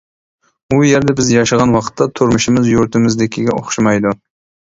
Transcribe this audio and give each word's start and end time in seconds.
ئۇ 0.69 0.77
يەردە 0.91 1.13
بىز 1.19 1.27
ياشىغان 1.33 1.75
ۋاقىتتا 1.75 2.07
تۇرمۇشىمىز 2.19 2.71
يۇرتىمىزدىكىگە 2.71 3.57
ئوخشىمايدۇ. 3.59 4.15